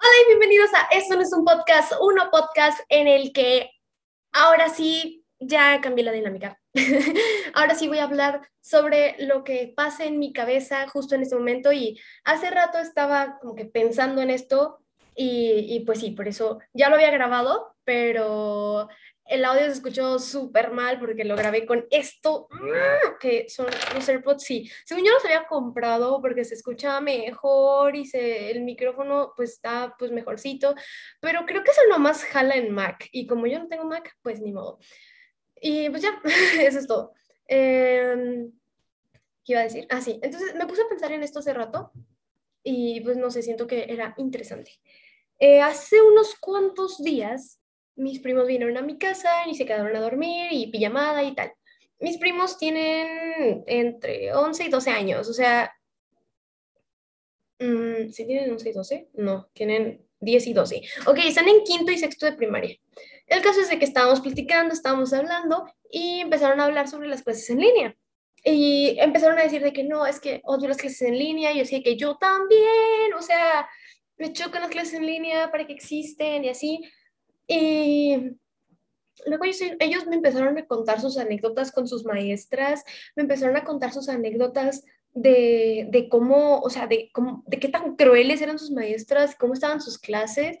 Hola 0.00 0.12
y 0.22 0.26
bienvenidos 0.28 0.70
a 0.74 0.94
Esto 0.96 1.16
no 1.16 1.22
es 1.22 1.32
un 1.32 1.44
podcast, 1.44 1.92
uno 2.00 2.30
podcast 2.30 2.78
en 2.88 3.08
el 3.08 3.32
que 3.32 3.72
ahora 4.32 4.68
sí 4.68 5.24
ya 5.40 5.80
cambié 5.80 6.04
la 6.04 6.12
dinámica. 6.12 6.60
ahora 7.54 7.74
sí 7.74 7.88
voy 7.88 7.98
a 7.98 8.04
hablar 8.04 8.48
sobre 8.60 9.16
lo 9.18 9.42
que 9.42 9.72
pasa 9.74 10.04
en 10.04 10.20
mi 10.20 10.32
cabeza 10.32 10.86
justo 10.86 11.16
en 11.16 11.22
este 11.22 11.34
momento 11.34 11.72
y 11.72 11.98
hace 12.24 12.48
rato 12.48 12.78
estaba 12.78 13.40
como 13.40 13.56
que 13.56 13.64
pensando 13.64 14.22
en 14.22 14.30
esto 14.30 14.78
y, 15.16 15.66
y 15.68 15.80
pues 15.80 15.98
sí, 15.98 16.12
por 16.12 16.28
eso 16.28 16.60
ya 16.72 16.90
lo 16.90 16.94
había 16.94 17.10
grabado, 17.10 17.74
pero 17.82 18.88
el 19.28 19.44
audio 19.44 19.66
se 19.66 19.72
escuchó 19.72 20.18
súper 20.18 20.70
mal 20.72 20.98
porque 20.98 21.24
lo 21.24 21.36
grabé 21.36 21.66
con 21.66 21.86
esto, 21.90 22.48
mm, 22.50 23.18
que 23.20 23.48
son 23.48 23.66
los 23.94 24.08
AirPods, 24.08 24.42
sí. 24.42 24.70
Según 24.84 25.04
yo 25.04 25.12
los 25.12 25.24
había 25.24 25.46
comprado 25.46 26.20
porque 26.20 26.44
se 26.44 26.54
escuchaba 26.54 27.00
mejor 27.00 27.94
y 27.94 28.06
se, 28.06 28.50
el 28.50 28.62
micrófono 28.62 29.34
pues 29.36 29.50
está 29.50 29.94
pues 29.98 30.10
mejorcito, 30.12 30.74
pero 31.20 31.44
creo 31.46 31.62
que 31.62 31.70
eso 31.70 31.82
nomás 31.90 32.24
jala 32.24 32.54
en 32.56 32.72
Mac 32.72 33.08
y 33.12 33.26
como 33.26 33.46
yo 33.46 33.58
no 33.58 33.68
tengo 33.68 33.84
Mac, 33.84 34.16
pues 34.22 34.40
ni 34.40 34.52
modo. 34.52 34.78
Y 35.60 35.90
pues 35.90 36.02
ya, 36.02 36.20
eso 36.60 36.78
es 36.78 36.86
todo. 36.86 37.12
Em, 37.46 38.50
¿Qué 39.44 39.52
iba 39.52 39.60
a 39.60 39.64
decir? 39.64 39.86
Ah, 39.90 40.00
sí. 40.00 40.18
Entonces 40.22 40.54
me 40.54 40.66
puse 40.66 40.82
a 40.82 40.88
pensar 40.88 41.12
en 41.12 41.22
esto 41.22 41.40
hace 41.40 41.52
rato 41.52 41.92
y 42.62 43.00
pues 43.02 43.16
no 43.16 43.30
sé, 43.30 43.42
siento 43.42 43.66
que 43.66 43.86
era 43.88 44.14
interesante. 44.18 44.72
Eh, 45.38 45.60
hace 45.60 46.02
unos 46.02 46.34
cuantos 46.34 46.98
días 47.02 47.57
mis 47.98 48.20
primos 48.20 48.46
vinieron 48.46 48.76
a 48.76 48.82
mi 48.82 48.96
casa 48.96 49.30
y 49.46 49.54
se 49.54 49.66
quedaron 49.66 49.94
a 49.94 50.00
dormir 50.00 50.48
y 50.52 50.68
pijamada 50.68 51.22
y 51.22 51.34
tal. 51.34 51.52
Mis 52.00 52.16
primos 52.18 52.58
tienen 52.58 53.64
entre 53.66 54.32
11 54.32 54.64
y 54.64 54.68
12 54.68 54.90
años, 54.90 55.28
o 55.28 55.32
sea, 55.32 55.72
mm, 57.58 58.10
¿sí 58.10 58.24
tienen 58.24 58.50
11 58.52 58.68
y 58.68 58.72
12? 58.72 59.08
No, 59.14 59.48
tienen 59.52 60.06
10 60.20 60.46
y 60.46 60.52
12. 60.52 60.82
Ok, 61.06 61.18
están 61.24 61.48
en 61.48 61.62
quinto 61.64 61.92
y 61.92 61.98
sexto 61.98 62.26
de 62.26 62.32
primaria. 62.32 62.76
El 63.26 63.42
caso 63.42 63.60
es 63.60 63.68
de 63.68 63.78
que 63.78 63.84
estábamos 63.84 64.20
platicando, 64.20 64.72
estábamos 64.72 65.12
hablando 65.12 65.66
y 65.90 66.20
empezaron 66.20 66.60
a 66.60 66.64
hablar 66.64 66.88
sobre 66.88 67.08
las 67.08 67.22
clases 67.22 67.50
en 67.50 67.60
línea. 67.60 67.96
Y 68.44 68.96
empezaron 69.00 69.38
a 69.38 69.42
decir 69.42 69.62
de 69.62 69.72
que 69.72 69.84
no, 69.84 70.06
es 70.06 70.20
que 70.20 70.40
odio 70.44 70.68
las 70.68 70.76
clases 70.76 71.02
en 71.02 71.18
línea. 71.18 71.50
Y 71.52 71.56
yo 71.56 71.60
decía 71.62 71.82
que 71.82 71.96
yo 71.96 72.16
también, 72.16 73.12
o 73.16 73.22
sea, 73.22 73.68
me 74.16 74.32
chocan 74.32 74.62
las 74.62 74.70
clases 74.70 74.94
en 74.94 75.06
línea 75.06 75.50
para 75.50 75.66
que 75.66 75.72
existen 75.72 76.44
y 76.44 76.48
así. 76.48 76.80
Y 77.48 78.36
luego 79.26 79.44
ellos, 79.44 80.06
me 80.06 80.16
empezaron 80.16 80.56
a 80.56 80.66
contar 80.66 81.00
sus 81.00 81.18
anécdotas 81.18 81.72
con 81.72 81.88
sus 81.88 82.04
maestras, 82.04 82.84
me 83.16 83.22
empezaron 83.22 83.56
a 83.56 83.64
contar 83.64 83.92
sus 83.92 84.08
anécdotas 84.08 84.84
de, 85.14 85.88
de 85.90 86.08
cómo, 86.08 86.60
o 86.60 86.70
sea, 86.70 86.86
de, 86.86 87.10
cómo, 87.12 87.42
de 87.46 87.58
qué 87.58 87.68
tan 87.68 87.96
crueles 87.96 88.42
eran 88.42 88.58
sus 88.58 88.70
maestras, 88.70 89.34
cómo 89.34 89.54
estaban 89.54 89.80
sus 89.80 89.98
clases. 89.98 90.58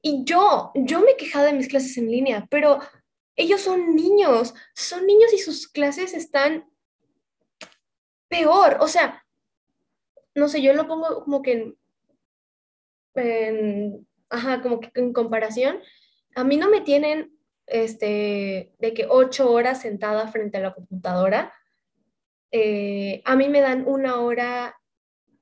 Y 0.00 0.24
yo, 0.24 0.70
yo 0.74 1.00
me 1.00 1.16
quejaba 1.16 1.46
de 1.46 1.52
mis 1.52 1.68
clases 1.68 1.98
en 1.98 2.10
línea, 2.10 2.46
pero 2.50 2.78
ellos 3.36 3.60
son 3.60 3.94
niños, 3.94 4.54
son 4.74 5.06
niños 5.06 5.32
y 5.32 5.38
sus 5.38 5.68
clases 5.68 6.14
están 6.14 6.64
peor. 8.28 8.78
O 8.80 8.88
sea, 8.88 9.24
no 10.34 10.48
sé, 10.48 10.62
yo 10.62 10.72
lo 10.72 10.86
pongo 10.86 11.24
como 11.24 11.42
que 11.42 11.74
en, 13.14 14.06
ajá, 14.30 14.62
como 14.62 14.80
que 14.80 14.90
en 14.94 15.12
comparación 15.12 15.80
a 16.38 16.44
mí 16.44 16.56
no 16.56 16.70
me 16.70 16.82
tienen 16.82 17.36
este, 17.66 18.72
de 18.78 18.94
que 18.94 19.06
ocho 19.08 19.50
horas 19.50 19.82
sentada 19.82 20.28
frente 20.28 20.58
a 20.58 20.60
la 20.60 20.74
computadora. 20.74 21.52
Eh, 22.52 23.22
a 23.24 23.34
mí 23.34 23.48
me 23.48 23.60
dan 23.60 23.84
una 23.88 24.20
hora 24.20 24.80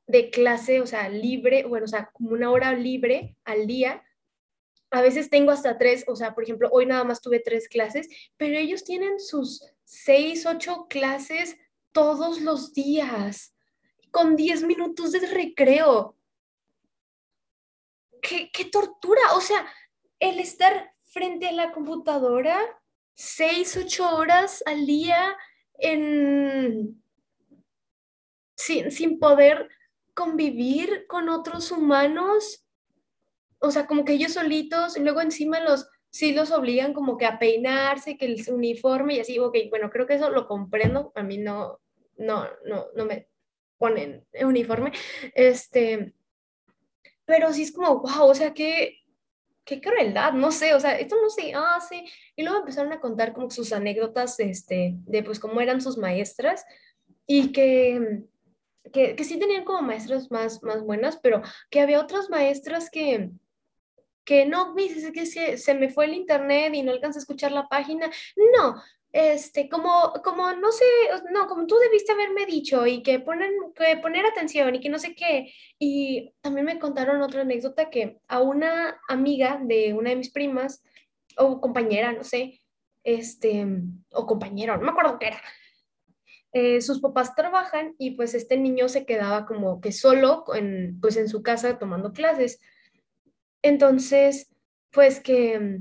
de 0.07 0.31
clase, 0.31 0.81
o 0.81 0.87
sea, 0.87 1.11
libre, 1.11 1.65
bueno, 1.65 1.85
o 1.85 1.89
sea, 1.89 2.11
como 2.13 2.31
una 2.31 2.51
hora 2.51 2.73
libre 2.73 3.37
al 3.45 3.67
día. 3.67 4.03
A 4.91 5.03
veces 5.03 5.29
tengo 5.29 5.51
hasta 5.51 5.77
tres, 5.77 6.05
o 6.09 6.17
sea, 6.17 6.35
por 6.35 6.45
ejemplo, 6.45 6.71
hoy 6.73 6.87
nada 6.87 7.05
más 7.05 7.21
tuve 7.21 7.41
tres 7.41 7.69
clases, 7.69 8.09
pero 8.39 8.57
ellos 8.57 8.83
tienen 8.83 9.21
sus 9.21 9.63
seis, 9.85 10.47
ocho 10.47 10.87
clases 10.89 11.59
todos 11.93 12.41
los 12.41 12.73
días, 12.73 13.55
con 14.11 14.35
diez 14.35 14.63
minutos 14.63 15.13
de 15.13 15.27
recreo. 15.27 16.17
¿Qué, 18.23 18.51
qué 18.51 18.65
tortura? 18.65 19.21
O 19.35 19.43
sea, 19.43 19.67
el 20.21 20.39
estar 20.39 20.96
frente 21.17 21.49
a 21.49 21.53
la 21.53 21.73
computadora 21.73 22.59
seis, 23.15 23.75
ocho 23.79 24.07
horas 24.15 24.63
al 24.67 24.85
día 24.85 25.35
sin, 28.55 28.91
sin 28.91 29.19
poder 29.19 29.67
convivir 30.13 31.07
con 31.07 31.31
otros 31.31 31.73
humanos, 31.73 32.67
o 33.61 33.71
sea, 33.71 33.87
como 33.87 34.05
que 34.05 34.13
ellos 34.13 34.35
solitos, 34.35 34.99
y 34.99 35.01
luego 35.01 35.23
encima 35.23 35.59
los, 35.61 35.89
sí 36.11 36.35
los 36.35 36.51
obligan 36.51 36.93
como 36.93 37.17
que 37.17 37.25
a 37.25 37.39
peinarse, 37.39 38.19
que 38.19 38.27
el 38.27 38.45
uniforme 38.53 39.15
y 39.15 39.21
así, 39.21 39.39
ok, 39.39 39.57
bueno, 39.71 39.89
creo 39.89 40.07
que 40.07 40.17
eso 40.17 40.29
lo 40.29 40.47
comprendo, 40.47 41.13
a 41.15 41.23
mí 41.23 41.39
no, 41.39 41.81
no, 42.19 42.47
no, 42.67 42.89
no 42.95 43.07
me 43.07 43.27
ponen 43.79 44.27
uniforme, 44.35 44.93
este, 45.35 46.13
pero 47.25 47.55
sí 47.55 47.63
es 47.63 47.73
como, 47.73 48.01
wow, 48.01 48.29
o 48.29 48.35
sea, 48.35 48.53
que 48.53 49.06
qué 49.67 49.81
crueldad, 49.81 50.33
no 50.33 50.53
sé, 50.53 50.75
o 50.75 50.81
sea, 50.81 50.97
esto 50.99 51.17
no 51.21 51.29
se 51.29 51.53
hace. 51.53 52.05
Y 52.37 52.43
luego 52.43 52.61
empezaron 52.61 52.93
a 52.93 53.01
contar 53.01 53.33
como 53.33 53.51
sus 53.51 53.73
anécdotas 53.73 54.39
este, 54.39 54.95
de 54.99 55.23
pues 55.23 55.41
cómo 55.41 55.61
eran 55.61 55.83
sus 55.83 55.99
maestras 55.99 56.65
y 57.27 57.53
que, 57.53 58.23
que, 58.93 59.17
que 59.17 59.25
sí 59.25 59.39
tenían 59.39 59.65
como 59.65 59.83
maestras 59.83 60.31
más, 60.31 60.63
más 60.63 60.83
buenas, 60.83 61.19
pero 61.19 61.43
que 61.69 61.81
había 61.81 62.01
otras 62.01 62.31
maestras 62.31 62.89
que, 62.91 63.31
que 64.25 64.47
no, 64.47 64.73
dices 64.75 65.11
que 65.13 65.27
se, 65.27 65.59
se, 65.59 65.75
me 65.75 65.89
fue 65.89 66.05
el 66.05 66.15
internet 66.15 66.73
y 66.73 66.83
no 66.83 66.93
alcancé 66.93 67.19
a 67.19 67.23
escuchar 67.23 67.51
la 67.51 67.69
página. 67.69 68.09
No, 68.57 68.81
este, 69.19 69.71
como, 69.71 70.13
como, 70.23 70.53
no 70.53 70.71
sé, 70.71 70.85
no, 71.33 71.47
como 71.47 71.67
tú 71.67 71.77
debiste 71.79 72.13
haberme 72.13 72.45
dicho 72.45 72.87
y 72.87 73.03
que, 73.03 73.19
ponen, 73.19 73.51
que 73.75 73.97
poner 73.97 74.27
atención 74.27 74.75
y 74.75 74.81
que 74.81 74.91
no 74.91 74.99
sé 74.99 75.15
qué. 75.15 75.55
Y 75.79 76.35
también 76.43 76.67
me 76.67 76.79
contaron 76.79 77.23
otra 77.23 77.41
anécdota 77.41 77.89
que 77.89 78.21
a 78.29 78.43
una 78.43 79.01
amiga 79.09 79.59
de 79.65 79.95
una 79.95 80.11
de 80.11 80.17
mis 80.17 80.31
primas, 80.31 80.85
o 81.39 81.63
compañera, 81.63 82.13
no 82.13 82.25
sé, 82.25 82.61
este, 83.05 83.67
o 84.13 84.27
compañero, 84.27 84.77
no 84.77 84.83
me 84.83 84.91
acuerdo 84.91 85.19
qué 85.19 85.29
era. 85.29 85.43
Eh, 86.53 86.83
sus 86.83 87.01
papás 87.01 87.35
trabajan 87.35 87.95
y 87.99 88.11
pues 88.11 88.35
este 88.35 88.59
niño 88.59 88.91
se 88.91 89.07
quedaba 89.07 89.47
como 89.47 89.81
que 89.81 89.93
solo 89.93 90.45
en, 90.55 91.01
pues 91.01 91.17
en 91.17 91.31
su 91.31 91.43
casa 91.43 91.79
tomando 91.79 92.13
clases. 92.13 92.61
Entonces, 93.63 94.55
pues 94.91 95.21
que, 95.21 95.81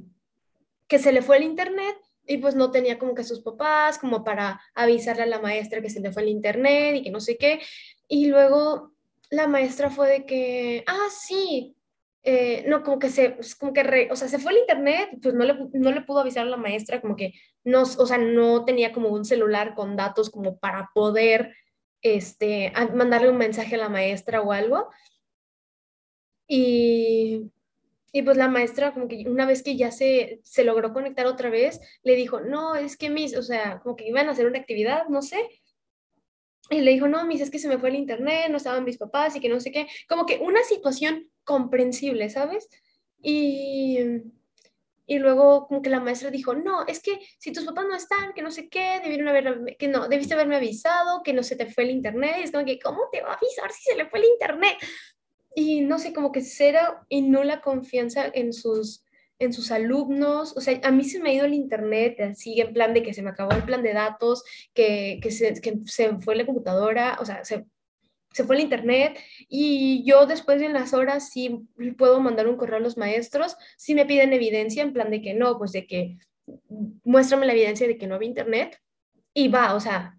que 0.87 0.99
se 0.99 1.11
le 1.11 1.21
fue 1.21 1.35
el 1.35 1.43
internet 1.43 1.97
y 2.27 2.37
pues 2.37 2.55
no 2.55 2.71
tenía 2.71 2.97
como 2.99 3.15
que 3.15 3.23
sus 3.23 3.41
papás 3.41 3.97
como 3.97 4.23
para 4.23 4.61
avisarle 4.73 5.23
a 5.23 5.27
la 5.27 5.39
maestra 5.39 5.81
que 5.81 5.89
se 5.89 5.99
le 5.99 6.11
fue 6.11 6.23
el 6.23 6.29
internet 6.29 6.95
y 6.95 7.03
que 7.03 7.11
no 7.11 7.19
sé 7.19 7.37
qué. 7.37 7.61
Y 8.07 8.27
luego 8.27 8.93
la 9.29 9.47
maestra 9.47 9.89
fue 9.89 10.09
de 10.09 10.25
que, 10.25 10.83
ah, 10.87 11.07
sí, 11.09 11.75
eh, 12.23 12.65
no, 12.67 12.83
como 12.83 12.99
que 12.99 13.09
se, 13.09 13.31
pues, 13.31 13.55
como 13.55 13.73
que, 13.73 14.09
o 14.11 14.15
sea, 14.15 14.27
se 14.27 14.39
fue 14.39 14.51
el 14.53 14.59
internet, 14.59 15.09
pues 15.21 15.35
no 15.35 15.43
le, 15.43 15.55
no 15.73 15.91
le 15.91 16.01
pudo 16.01 16.19
avisar 16.19 16.47
a 16.47 16.49
la 16.49 16.57
maestra, 16.57 17.01
como 17.01 17.15
que 17.15 17.33
no, 17.63 17.83
o 17.83 18.05
sea, 18.05 18.17
no 18.17 18.65
tenía 18.65 18.91
como 18.91 19.09
un 19.09 19.25
celular 19.25 19.75
con 19.75 19.95
datos 19.95 20.29
como 20.29 20.57
para 20.57 20.89
poder, 20.93 21.55
este, 22.01 22.73
mandarle 22.93 23.29
un 23.29 23.37
mensaje 23.37 23.75
a 23.75 23.79
la 23.79 23.89
maestra 23.89 24.41
o 24.41 24.51
algo. 24.51 24.89
Y 26.47 27.51
y 28.15 28.21
pues 28.21 28.37
la 28.37 28.47
maestra, 28.47 28.93
como 28.93 29.09
que 29.09 29.25
una 29.27 29.45
vez 29.45 29.61
que 29.61 29.75
ya 29.75 29.91
se, 29.91 30.39
se 30.41 30.63
logró 30.63 30.93
conectar 30.93 31.25
otra 31.25 31.49
vez, 31.49 31.81
le 32.01 32.15
dijo, 32.15 32.39
no, 32.39 32.73
es 32.73 32.95
que 32.95 33.09
mis, 33.09 33.35
o 33.35 33.43
sea, 33.43 33.81
como 33.83 33.97
que 33.97 34.07
iban 34.07 34.29
a 34.29 34.31
hacer 34.31 34.45
una 34.45 34.57
actividad, 34.57 35.09
no 35.09 35.21
sé. 35.21 35.37
Y 36.69 36.79
le 36.79 36.91
dijo, 36.91 37.09
no, 37.09 37.25
mis, 37.25 37.41
es 37.41 37.51
que 37.51 37.59
se 37.59 37.67
me 37.67 37.77
fue 37.77 37.89
el 37.89 37.95
internet, 37.95 38.47
no 38.49 38.55
estaban 38.55 38.85
mis 38.85 38.97
papás 38.97 39.35
y 39.35 39.41
que 39.41 39.49
no 39.49 39.59
sé 39.59 39.69
qué. 39.73 39.87
Como 40.07 40.25
que 40.25 40.37
una 40.37 40.63
situación 40.63 41.29
comprensible, 41.43 42.29
¿sabes? 42.29 42.69
Y, 43.21 43.99
y 45.05 45.19
luego 45.19 45.67
como 45.67 45.81
que 45.81 45.89
la 45.89 45.99
maestra 45.99 46.31
dijo, 46.31 46.55
no, 46.55 46.87
es 46.87 47.01
que 47.01 47.19
si 47.37 47.51
tus 47.51 47.65
papás 47.65 47.83
no 47.85 47.97
están, 47.97 48.31
que 48.31 48.41
no 48.41 48.49
sé 48.49 48.69
qué, 48.69 49.01
debieron 49.03 49.27
haber, 49.27 49.75
que 49.77 49.89
no, 49.89 50.07
debiste 50.07 50.35
haberme 50.35 50.55
avisado, 50.55 51.21
que 51.21 51.33
no 51.33 51.43
se 51.43 51.57
te 51.57 51.65
fue 51.65 51.83
el 51.83 51.91
internet. 51.91 52.37
Y 52.39 52.43
es 52.43 52.51
como 52.53 52.63
que, 52.63 52.79
¿cómo 52.79 53.09
te 53.11 53.21
va 53.21 53.33
a 53.33 53.35
avisar 53.35 53.73
si 53.73 53.83
se 53.83 53.95
le 53.97 54.09
fue 54.09 54.19
el 54.19 54.25
internet? 54.25 54.77
Y 55.55 55.81
no 55.81 55.97
sé, 55.97 56.13
como 56.13 56.31
que 56.31 56.41
cero 56.41 56.79
y 57.07 57.21
nula 57.21 57.61
confianza 57.61 58.25
en 58.33 58.51
sus, 58.51 59.05
en 59.39 59.53
sus 59.53 59.71
alumnos. 59.71 60.55
O 60.57 60.61
sea, 60.61 60.79
a 60.83 60.91
mí 60.91 61.05
se 61.05 61.21
me 61.21 61.29
ha 61.29 61.33
ido 61.33 61.45
el 61.45 61.53
internet 61.53 62.19
así 62.19 62.59
en 62.59 62.73
plan 62.73 62.93
de 62.93 63.01
que 63.01 63.13
se 63.13 63.21
me 63.21 63.29
acabó 63.29 63.53
el 63.53 63.63
plan 63.63 63.81
de 63.81 63.93
datos, 63.93 64.43
que, 64.73 65.19
que, 65.23 65.31
se, 65.31 65.53
que 65.61 65.79
se 65.85 66.17
fue 66.17 66.35
la 66.35 66.45
computadora, 66.45 67.17
o 67.21 67.25
sea, 67.25 67.45
se, 67.45 67.65
se 68.33 68.43
fue 68.43 68.57
el 68.57 68.63
internet. 68.63 69.17
Y 69.47 70.03
yo 70.05 70.25
después 70.25 70.59
de 70.59 70.67
las 70.67 70.93
horas 70.93 71.29
sí 71.29 71.65
puedo 71.97 72.19
mandar 72.19 72.49
un 72.49 72.57
correo 72.57 72.77
a 72.77 72.81
los 72.81 72.97
maestros, 72.97 73.55
si 73.77 73.95
me 73.95 74.05
piden 74.05 74.33
evidencia 74.33 74.83
en 74.83 74.91
plan 74.91 75.09
de 75.09 75.21
que 75.21 75.33
no, 75.33 75.57
pues 75.57 75.71
de 75.71 75.87
que 75.87 76.17
muéstrame 77.05 77.45
la 77.45 77.53
evidencia 77.53 77.87
de 77.87 77.97
que 77.97 78.07
no 78.07 78.15
había 78.15 78.27
internet 78.29 78.79
y 79.33 79.47
va, 79.47 79.73
o 79.73 79.79
sea, 79.79 80.17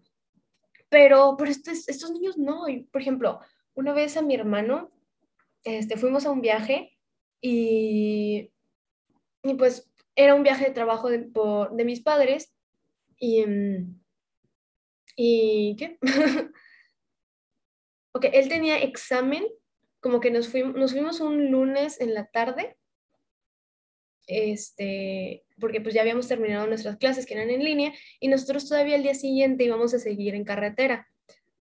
pero, 0.88 1.37
pero 1.37 1.50
estos, 1.50 1.88
estos 1.88 2.11
niños 2.11 2.38
no, 2.38 2.65
por 2.91 3.00
ejemplo, 3.03 3.41
una 3.75 3.93
vez 3.93 4.17
a 4.17 4.23
mi 4.23 4.35
hermano 4.35 4.91
este, 5.66 5.96
fuimos 5.96 6.26
a 6.26 6.30
un 6.30 6.40
viaje 6.40 6.96
y, 7.40 8.50
y 9.42 9.54
pues 9.54 9.90
era 10.14 10.34
un 10.34 10.42
viaje 10.42 10.66
de 10.66 10.70
trabajo 10.70 11.10
de, 11.10 11.20
por, 11.20 11.74
de 11.74 11.84
mis 11.84 12.00
padres 12.00 12.54
y... 13.18 13.44
Mm, 13.44 14.00
¿Y 15.18 15.76
qué? 15.76 15.98
ok, 18.12 18.26
él 18.32 18.48
tenía 18.50 18.78
examen, 18.78 19.46
como 20.00 20.20
que 20.20 20.30
nos 20.30 20.48
fuimos, 20.48 20.76
nos 20.76 20.92
fuimos 20.92 21.20
un 21.20 21.50
lunes 21.50 22.00
en 22.02 22.12
la 22.12 22.26
tarde, 22.26 22.76
este, 24.26 25.44
porque 25.58 25.80
pues 25.80 25.94
ya 25.94 26.02
habíamos 26.02 26.28
terminado 26.28 26.66
nuestras 26.66 26.98
clases 26.98 27.24
que 27.24 27.34
eran 27.34 27.48
en 27.48 27.64
línea 27.64 27.94
y 28.20 28.28
nosotros 28.28 28.68
todavía 28.68 28.96
el 28.96 29.02
día 29.02 29.14
siguiente 29.14 29.64
íbamos 29.64 29.94
a 29.94 29.98
seguir 29.98 30.34
en 30.34 30.44
carretera. 30.44 31.08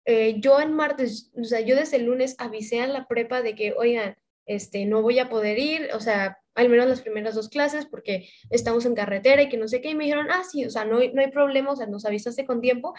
Eh, 0.05 0.35
yo 0.39 0.59
en 0.59 0.73
martes, 0.73 1.31
o 1.39 1.43
sea, 1.43 1.59
yo 1.59 1.75
desde 1.75 1.97
el 1.97 2.05
lunes 2.05 2.35
avisé 2.39 2.81
a 2.81 2.87
la 2.87 3.07
prepa 3.07 3.41
de 3.41 3.55
que, 3.55 3.73
oigan, 3.73 4.17
este, 4.45 4.85
no 4.85 5.01
voy 5.01 5.19
a 5.19 5.29
poder 5.29 5.59
ir, 5.59 5.89
o 5.93 5.99
sea, 5.99 6.39
al 6.55 6.69
menos 6.69 6.87
las 6.87 7.01
primeras 7.01 7.35
dos 7.35 7.49
clases 7.49 7.85
porque 7.85 8.29
estamos 8.49 8.85
en 8.85 8.95
carretera 8.95 9.43
y 9.43 9.49
que 9.49 9.57
no 9.57 9.67
sé 9.67 9.81
qué, 9.81 9.89
y 9.89 9.95
me 9.95 10.05
dijeron, 10.05 10.29
ah, 10.31 10.43
sí, 10.43 10.65
o 10.65 10.69
sea, 10.69 10.85
no, 10.85 10.99
no 10.99 11.21
hay 11.21 11.31
problema, 11.31 11.71
o 11.71 11.75
sea, 11.75 11.87
nos 11.87 12.05
avisaste 12.05 12.45
con 12.45 12.61
tiempo. 12.61 12.93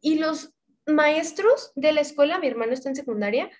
Y 0.00 0.16
los 0.18 0.52
maestros 0.86 1.72
de 1.76 1.92
la 1.92 2.00
escuela, 2.00 2.38
mi 2.38 2.48
hermano 2.48 2.72
está 2.72 2.88
en 2.88 2.96
secundaria, 2.96 3.50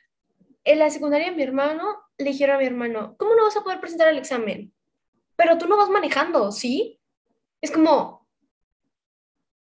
en 0.65 0.79
la 0.79 0.91
secundaria 0.91 1.33
mi 1.33 1.43
hermano 1.43 1.97
le 2.19 2.27
dijeron 2.27 2.57
a 2.57 2.59
mi 2.59 2.67
hermano, 2.67 3.15
¿cómo 3.17 3.35
no 3.35 3.45
vas 3.45 3.57
a 3.57 3.63
poder 3.63 3.81
presentar 3.81 4.09
el 4.09 4.19
examen? 4.19 4.73
Pero 5.37 5.57
tú 5.57 5.67
no 5.67 5.77
vas 5.77 5.89
manejando, 5.89 6.53
¿sí? 6.53 7.01
Es 7.61 7.71
como, 7.71 8.29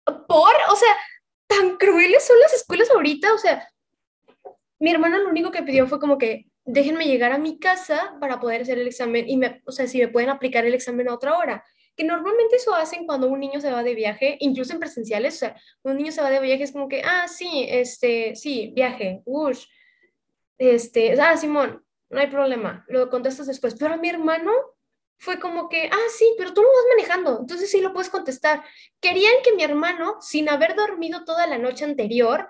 ¿por? 0.06 0.53
O 0.71 0.75
sea, 0.75 0.95
tan 1.58 1.78
crueles 1.78 2.26
son 2.26 2.40
las 2.40 2.54
escuelas 2.54 2.90
ahorita, 2.92 3.34
o 3.34 3.38
sea, 3.38 3.68
mi 4.80 4.92
hermano 4.92 5.18
lo 5.20 5.30
único 5.30 5.52
que 5.52 5.64
pidió 5.64 5.88
fue 5.88 6.00
como 6.00 6.18
que, 6.18 6.48
déjenme 6.66 7.06
llegar 7.06 7.32
a 7.32 7.38
mi 7.38 7.60
casa 7.60 8.16
para 8.20 8.40
poder 8.40 8.62
hacer 8.62 8.80
el 8.80 8.88
examen 8.88 9.30
y 9.30 9.38
me, 9.38 9.62
o 9.66 9.72
sea, 9.72 9.88
si 9.88 10.00
me 10.00 10.08
pueden 10.08 10.30
aplicar 10.30 10.66
el 10.66 10.74
examen 10.74 11.10
a 11.10 11.14
otra 11.14 11.38
hora. 11.38 11.64
Que 11.96 12.04
normalmente 12.04 12.56
eso 12.56 12.74
hacen 12.74 13.06
cuando 13.06 13.28
un 13.28 13.40
niño 13.40 13.62
se 13.62 13.72
va 13.72 13.84
de 13.84 13.94
viaje, 13.94 14.38
incluso 14.40 14.74
en 14.74 14.80
presenciales, 14.80 15.36
o 15.36 15.38
sea, 15.40 15.56
un 15.84 15.98
niño 15.98 16.12
se 16.12 16.22
va 16.22 16.32
de 16.32 16.40
viaje 16.40 16.64
es 16.64 16.72
como 16.72 16.88
que, 16.88 17.02
ah, 17.04 17.28
sí, 17.28 17.68
este, 17.70 18.36
sí, 18.36 18.72
viaje, 18.76 19.22
ush, 19.26 19.66
este, 20.58 21.20
ah, 21.22 21.38
Simón, 21.38 21.86
no 22.10 22.20
hay 22.20 22.28
problema, 22.28 22.84
lo 22.88 23.10
contestas 23.10 23.48
después. 23.48 23.76
Pero 23.78 23.94
a 23.94 23.98
mi 23.98 24.10
hermano 24.10 24.52
fue 25.24 25.40
como 25.40 25.70
que, 25.70 25.90
ah, 25.90 26.08
sí, 26.10 26.36
pero 26.38 26.54
tú 26.54 26.62
no 26.62 26.68
vas 26.68 26.86
manejando, 26.90 27.40
entonces 27.40 27.72
sí 27.72 27.80
lo 27.80 27.94
puedes 27.94 28.10
contestar. 28.10 28.62
Querían 29.00 29.36
que 29.42 29.54
mi 29.54 29.64
hermano, 29.64 30.18
sin 30.20 30.50
haber 30.50 30.75
dormido 30.75 31.24
toda 31.24 31.48
la 31.48 31.58
noche 31.58 31.86
anterior, 31.86 32.50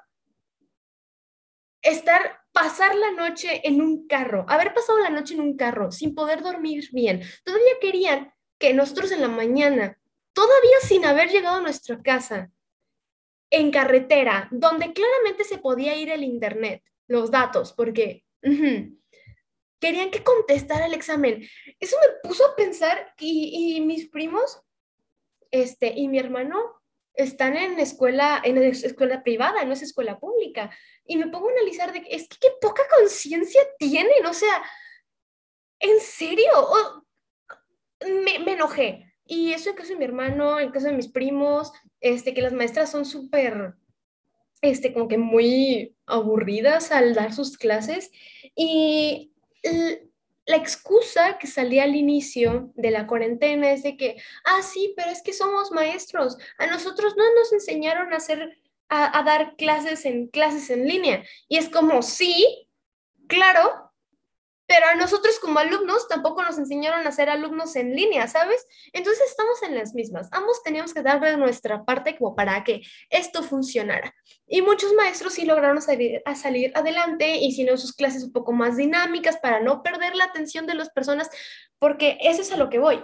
estar, 1.84 2.40
pasar 2.52 2.96
la 2.96 3.12
noche 3.12 3.62
en 3.68 3.80
un 3.80 4.08
carro, 4.08 4.46
haber 4.50 4.74
pasado 4.74 4.98
la 4.98 5.12
noche 5.12 5.36
en 5.36 5.42
un 5.42 5.56
carro 5.56 5.92
sin 5.92 6.16
poder 6.16 6.42
dormir 6.42 6.90
bien. 6.92 7.22
Todavía 7.44 7.74
querían 7.80 8.34
que 8.58 8.74
nosotros 8.74 9.12
en 9.12 9.22
la 9.22 9.28
mañana, 9.28 10.00
todavía 10.34 10.80
sin 10.82 11.06
haber 11.06 11.30
llegado 11.30 11.58
a 11.58 11.62
nuestra 11.62 12.02
casa, 12.02 12.50
en 13.52 13.70
carretera, 13.70 14.48
donde 14.50 14.94
claramente 14.94 15.44
se 15.44 15.60
podía 15.60 15.96
ir 15.96 16.10
el 16.10 16.24
internet, 16.24 16.82
los 17.06 17.30
datos, 17.30 17.72
porque 17.72 18.24
querían 19.84 20.12
que 20.12 20.24
contestara 20.24 20.86
el 20.86 20.94
examen. 20.94 21.46
Eso 21.78 21.98
me 22.00 22.30
puso 22.30 22.46
a 22.46 22.56
pensar 22.56 23.14
y, 23.20 23.76
y 23.76 23.82
mis 23.82 24.08
primos 24.08 24.62
este, 25.52 25.92
y 25.94 26.08
mi 26.08 26.20
hermano 26.20 26.58
están 27.16 27.58
en 27.58 27.78
escuela, 27.78 28.42
en 28.46 28.58
escuela 28.64 29.24
privada, 29.24 29.66
no 29.66 29.74
es 29.74 29.82
escuela 29.82 30.18
pública. 30.20 30.72
Y 31.06 31.18
me 31.18 31.28
pongo 31.28 31.50
a 31.50 31.52
analizar 31.52 31.92
de 31.92 32.02
es 32.10 32.30
que 32.30 32.38
qué 32.40 32.48
poca 32.62 32.84
conciencia 32.98 33.62
tienen, 33.78 34.26
o 34.26 34.34
sea, 34.34 34.64
en 35.80 36.00
serio, 36.00 36.48
me, 38.24 38.40
me, 38.40 38.54
enojé. 38.54 39.14
Y 39.26 39.52
eso 39.52 39.70
en 39.70 39.76
caso 39.76 39.90
de 39.90 40.00
mi 40.00 40.06
hermano, 40.06 40.62
en 40.62 40.72
caso 40.72 40.88
de 40.88 40.94
mis 40.94 41.10
primos, 41.10 41.74
este, 42.00 42.34
que 42.34 42.42
las 42.42 42.54
maestras 42.54 42.90
son 42.90 43.06
súper, 43.06 43.74
este, 44.62 44.94
como 44.94 45.10
que 45.10 45.18
muy 45.18 45.98
aburridas 46.06 46.94
al 46.94 47.14
dar 47.14 47.34
sus 47.34 47.58
clases. 47.58 48.12
Y 48.56 49.33
la 50.46 50.58
excusa 50.58 51.38
que 51.38 51.48
salía 51.48 51.84
al 51.84 51.96
inicio 51.96 52.72
de 52.76 52.92
la 52.92 53.08
cuarentena 53.08 53.72
es 53.72 53.84
de 53.84 53.96
que, 53.96 54.18
ah, 54.46 54.62
sí, 54.62 54.94
pero 54.98 55.10
es 55.10 55.22
que 55.22 55.34
somos 55.34 55.72
maestros, 55.72 56.38
a 56.58 56.68
nosotros 56.68 57.16
no 57.16 57.24
nos 57.36 57.54
enseñaron 57.54 58.14
a 58.14 58.18
hacer, 58.18 58.60
a, 58.90 59.18
a 59.18 59.24
dar 59.24 59.56
clases 59.56 60.06
en 60.06 60.28
clases 60.28 60.70
en 60.70 60.88
línea. 60.88 61.24
Y 61.48 61.58
es 61.58 61.70
como, 61.70 62.02
sí, 62.02 62.68
claro, 63.28 63.93
pero 64.74 64.88
a 64.88 64.96
nosotros 64.96 65.38
como 65.38 65.60
alumnos 65.60 66.08
tampoco 66.08 66.42
nos 66.42 66.58
enseñaron 66.58 67.06
a 67.06 67.12
ser 67.12 67.30
alumnos 67.30 67.76
en 67.76 67.96
línea, 67.96 68.28
¿sabes? 68.28 68.66
Entonces 68.92 69.30
estamos 69.30 69.62
en 69.62 69.76
las 69.76 69.94
mismas. 69.94 70.30
Ambos 70.32 70.64
teníamos 70.64 70.96
que 70.96 71.04
dar 71.04 71.22
de 71.22 71.38
nuestra 71.38 71.86
parte 71.86 72.18
como 72.18 72.36
para 72.36 72.64
que 72.64 72.82
esto 73.12 73.44
funcionara. 73.44 74.16
Y 74.48 74.64
muchos 74.64 74.92
maestros 74.94 75.34
sí 75.34 75.46
lograron 75.46 75.80
salir, 75.80 76.24
a 76.26 76.34
salir 76.34 76.72
adelante, 76.74 77.38
hicieron 77.38 77.78
sus 77.78 77.94
clases 77.94 78.24
un 78.24 78.32
poco 78.32 78.52
más 78.52 78.76
dinámicas 78.76 79.38
para 79.38 79.60
no 79.60 79.84
perder 79.84 80.16
la 80.16 80.24
atención 80.24 80.66
de 80.66 80.74
las 80.74 80.90
personas, 80.90 81.30
porque 81.78 82.18
eso 82.22 82.42
es 82.42 82.52
a 82.52 82.58
lo 82.58 82.72
que 82.72 82.80
voy. 82.80 83.00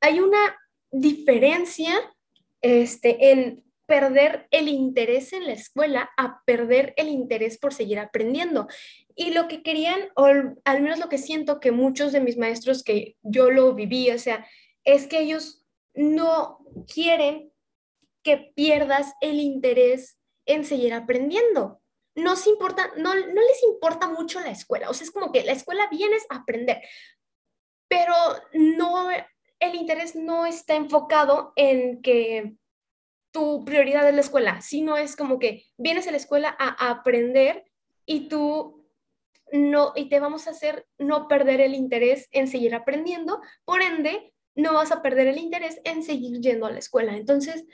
Hay 0.00 0.20
una 0.20 0.58
diferencia 0.90 2.00
este, 2.62 3.30
en 3.30 3.62
perder 3.90 4.46
el 4.52 4.68
interés 4.68 5.32
en 5.32 5.46
la 5.46 5.52
escuela 5.52 6.10
a 6.16 6.44
perder 6.44 6.94
el 6.96 7.08
interés 7.08 7.58
por 7.58 7.74
seguir 7.74 7.98
aprendiendo. 7.98 8.68
Y 9.20 9.32
lo 9.32 9.48
que 9.48 9.62
querían, 9.62 10.00
o 10.16 10.24
al 10.24 10.80
menos 10.80 10.98
lo 10.98 11.10
que 11.10 11.18
siento 11.18 11.60
que 11.60 11.72
muchos 11.72 12.10
de 12.10 12.22
mis 12.22 12.38
maestros 12.38 12.82
que 12.82 13.18
yo 13.20 13.50
lo 13.50 13.74
viví, 13.74 14.10
o 14.10 14.18
sea, 14.18 14.46
es 14.82 15.06
que 15.06 15.20
ellos 15.20 15.66
no 15.92 16.64
quieren 16.90 17.52
que 18.22 18.52
pierdas 18.56 19.12
el 19.20 19.38
interés 19.38 20.18
en 20.46 20.64
seguir 20.64 20.94
aprendiendo. 20.94 21.82
No, 22.14 22.32
importa, 22.46 22.92
no, 22.96 23.14
no 23.14 23.42
les 23.42 23.62
importa 23.62 24.08
mucho 24.08 24.40
la 24.40 24.52
escuela, 24.52 24.88
o 24.88 24.94
sea, 24.94 25.04
es 25.04 25.10
como 25.10 25.32
que 25.32 25.44
la 25.44 25.52
escuela 25.52 25.86
vienes 25.90 26.24
a 26.30 26.36
aprender, 26.36 26.80
pero 27.88 28.14
no, 28.54 29.10
el 29.10 29.74
interés 29.74 30.16
no 30.16 30.46
está 30.46 30.76
enfocado 30.76 31.52
en 31.56 32.00
que 32.00 32.54
tu 33.32 33.66
prioridad 33.66 34.08
es 34.08 34.14
la 34.14 34.22
escuela, 34.22 34.62
sino 34.62 34.96
es 34.96 35.14
como 35.14 35.38
que 35.38 35.66
vienes 35.76 36.08
a 36.08 36.10
la 36.10 36.16
escuela 36.16 36.56
a, 36.58 36.88
aprender 36.88 37.66
y 38.06 38.28
tú 38.28 38.79
no, 39.52 39.92
y 39.96 40.08
te 40.08 40.20
vamos 40.20 40.46
a 40.46 40.50
hacer 40.50 40.86
no 40.98 41.28
perder 41.28 41.60
el 41.60 41.74
interés 41.74 42.28
en 42.32 42.48
seguir 42.48 42.74
aprendiendo, 42.74 43.40
por 43.64 43.82
ende, 43.82 44.32
no 44.54 44.74
vas 44.74 44.92
a 44.92 45.02
perder 45.02 45.28
el 45.28 45.38
interés 45.38 45.80
en 45.84 46.02
seguir 46.02 46.40
yendo 46.40 46.66
a 46.66 46.70
la 46.70 46.78
escuela. 46.78 47.16
Entonces, 47.16 47.64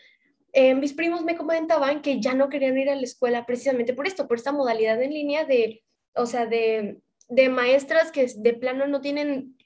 eh, 0.53 0.75
mis 0.75 0.95
primos 0.95 1.23
me 1.23 1.37
comentaban 1.37 2.03
que 2.03 2.21
ya 2.21 2.35
no 2.35 2.49
querían 2.49 2.79
ir 2.79 2.91
a 2.91 2.97
la 2.97 3.03
escuela 3.03 3.45
precisamente 3.45 3.95
por 3.95 4.07
esto, 4.07 4.27
por 4.27 4.39
esta 4.39 4.53
modalidad 4.53 5.01
en 5.03 5.13
línea 5.13 5.45
de, 5.45 5.85
o 6.15 6.27
sea, 6.27 6.47
de, 6.47 7.01
de 7.29 7.49
maestras 7.49 8.13
que 8.13 8.27
de 8.27 8.55
plano 8.55 8.87
no 8.87 9.01
tienen 9.01 9.57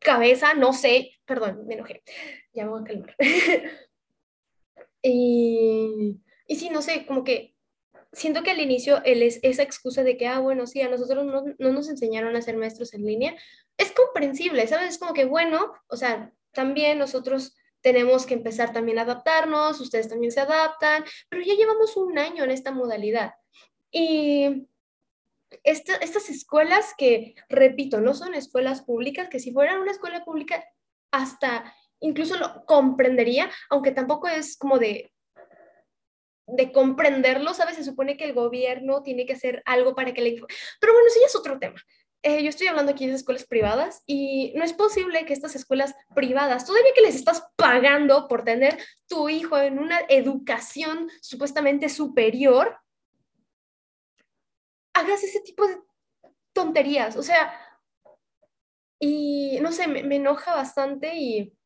cabeza, 0.00 0.54
no 0.54 0.72
sé, 0.72 1.12
perdón, 1.24 1.66
me 1.66 1.74
enojé, 1.74 2.02
ya 2.52 2.64
me 2.64 2.70
voy 2.70 2.82
a 2.82 2.84
calmar. 2.84 3.16
Y, 5.02 6.20
y 6.46 6.56
sí, 6.56 6.68
no 6.68 6.82
sé, 6.82 7.06
como 7.06 7.24
que 7.24 7.54
siento 8.12 8.42
que 8.42 8.50
al 8.50 8.60
inicio 8.60 9.00
es 9.04 9.38
esa 9.42 9.62
excusa 9.62 10.02
de 10.02 10.16
que, 10.16 10.26
ah, 10.26 10.40
bueno, 10.40 10.66
sí, 10.66 10.80
a 10.80 10.88
nosotros 10.88 11.24
no, 11.24 11.44
no, 11.58 11.72
nos 11.72 11.88
enseñaron 11.88 12.36
a 12.36 12.42
ser 12.42 12.56
maestros 12.56 12.94
en 12.94 13.04
línea, 13.04 13.34
es 13.76 13.92
comprensible, 13.92 14.66
¿sabes? 14.66 14.90
Es 14.90 14.98
como 14.98 15.14
que, 15.14 15.24
bueno, 15.24 15.72
o 15.88 15.96
sea, 15.96 16.32
también 16.52 16.98
nosotros 16.98 17.56
tenemos 17.80 18.26
que 18.26 18.34
empezar 18.34 18.72
también 18.72 18.98
a 18.98 19.02
adaptarnos, 19.02 19.80
ustedes 19.80 20.08
también 20.08 20.32
se 20.32 20.40
adaptan, 20.40 21.04
pero 21.28 21.42
ya 21.42 21.54
llevamos 21.54 21.96
un 21.96 22.18
año 22.18 22.44
en 22.44 22.50
esta 22.50 22.72
modalidad. 22.72 23.34
Y 23.90 24.68
estas 25.64 26.28
escuelas 26.28 26.94
que, 26.96 27.34
repito, 27.48 28.00
no 28.00 28.14
son 28.14 28.34
escuelas 28.34 28.82
públicas, 28.82 29.28
que 29.28 29.40
si 29.40 29.52
fueran 29.52 29.80
una 29.80 29.92
escuela 29.92 30.24
pública, 30.24 30.64
hasta 31.10 31.74
incluso 32.00 32.36
lo 32.36 32.64
comprendería, 32.66 33.50
aunque 33.68 33.92
tampoco 33.92 34.28
es 34.28 34.56
como 34.56 34.78
de 34.78 35.12
de 36.56 36.72
comprenderlo, 36.72 37.54
¿sabes? 37.54 37.76
Se 37.76 37.84
supone 37.84 38.16
que 38.16 38.24
el 38.24 38.32
gobierno 38.32 39.02
tiene 39.02 39.26
que 39.26 39.34
hacer 39.34 39.62
algo 39.66 39.94
para 39.94 40.12
que 40.12 40.22
le... 40.22 40.32
Pero 40.80 40.92
bueno, 40.92 41.08
ya 41.08 41.26
es 41.26 41.36
otro 41.36 41.58
tema. 41.58 41.80
Eh, 42.22 42.42
yo 42.42 42.50
estoy 42.50 42.66
hablando 42.66 42.92
aquí 42.92 43.06
de 43.06 43.14
escuelas 43.14 43.46
privadas 43.46 44.02
y 44.06 44.52
no 44.54 44.62
es 44.64 44.74
posible 44.74 45.24
que 45.24 45.32
estas 45.32 45.56
escuelas 45.56 45.94
privadas, 46.14 46.66
todavía 46.66 46.92
que 46.94 47.00
les 47.00 47.14
estás 47.14 47.42
pagando 47.56 48.28
por 48.28 48.44
tener 48.44 48.78
tu 49.08 49.28
hijo 49.28 49.56
en 49.56 49.78
una 49.78 50.00
educación 50.08 51.08
supuestamente 51.22 51.88
superior, 51.88 52.78
hagas 54.92 55.24
ese 55.24 55.40
tipo 55.40 55.66
de 55.66 55.78
tonterías. 56.52 57.16
O 57.16 57.22
sea, 57.22 57.52
y 58.98 59.58
no 59.62 59.72
sé, 59.72 59.88
me, 59.88 60.02
me 60.02 60.16
enoja 60.16 60.54
bastante 60.54 61.16
y 61.16 61.56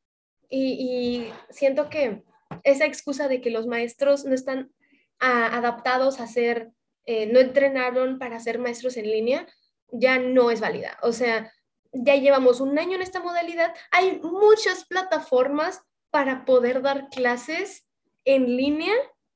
y, 0.57 1.33
siento 1.51 1.89
que 1.89 2.23
esa 2.63 2.87
excusa 2.87 3.29
de 3.29 3.41
que 3.41 3.51
los 3.51 3.67
maestros 3.67 4.25
no 4.25 4.35
están 4.35 4.73
adaptados 5.19 6.21
a 6.21 6.27
ser, 6.27 6.71
eh, 7.07 7.27
no 7.27 7.41
entrenaron 7.41 8.19
para 8.19 8.41
ser 8.41 8.59
maestros 8.59 8.97
en 8.97 9.11
línea, 9.11 9.47
ya 9.91 10.19
no 10.19 10.51
es 10.51 10.61
válida. 10.61 10.99
O 11.03 11.13
sea, 11.13 11.53
ya 11.93 12.17
llevamos 12.17 12.61
un 12.61 12.79
año 12.79 12.97
en 12.97 13.03
esta 13.03 13.21
modalidad, 13.21 13.73
hay 13.91 14.21
muchas 14.23 14.85
plataformas 14.87 15.81
para 16.11 16.45
poder 16.45 16.83
dar 16.83 17.09
clases 17.09 17.87
en 18.25 18.57
línea 18.57 18.95